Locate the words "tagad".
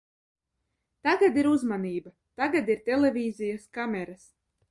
1.07-1.37, 2.41-2.73